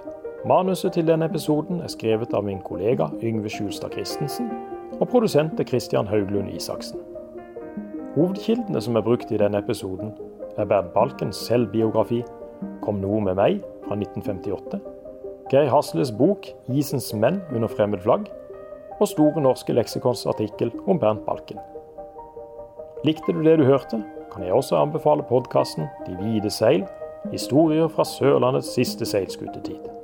Manuset 0.47 0.95
til 0.95 1.09
denne 1.09 1.27
episoden 1.27 1.83
er 1.83 1.91
skrevet 1.91 2.33
av 2.35 2.47
min 2.47 2.63
kollega 2.65 3.11
Yngve 3.23 3.51
Skjulstad 3.51 3.97
Christensen, 3.97 4.49
og 5.01 5.09
produsent 5.09 5.61
er 5.61 5.69
Christian 5.69 6.07
Hauglund 6.07 6.51
Isaksen. 6.55 7.01
Hovedkildene 8.15 8.81
som 8.81 8.97
er 8.97 9.05
brukt 9.05 9.33
i 9.33 9.39
denne 9.41 9.61
episoden, 9.61 10.15
er 10.57 10.65
Bernt 10.65 10.95
Balkens 10.95 11.37
selvbiografi 11.37 12.23
'Kom 12.83 12.95
noe 12.95 13.21
med 13.21 13.35
meg' 13.37 13.61
fra 13.87 13.95
1958, 13.95 14.81
Geir 15.51 15.69
Hasles 15.69 16.13
bok 16.13 16.47
'Isens 16.69 17.15
menn 17.15 17.43
under 17.55 17.69
fremmed 17.69 17.99
flagg' 17.99 18.31
og 19.01 19.09
Store 19.09 19.41
norske 19.41 19.73
leksikons 19.73 20.27
artikkel 20.27 20.73
om 20.87 20.99
Bernt 20.99 21.27
Balken. 21.27 21.59
Likte 23.05 23.33
du 23.33 23.43
det 23.43 23.59
du 23.59 23.65
hørte, 23.65 24.03
kan 24.33 24.43
jeg 24.43 24.53
også 24.53 24.77
anbefale 24.77 25.23
podkasten 25.23 25.89
'De 26.07 26.17
hvite 26.17 26.51
seil', 26.51 26.89
historier 27.33 27.89
fra 27.89 28.05
Sørlandets 28.05 28.75
siste 28.75 29.07
seilskutetid. 29.07 29.96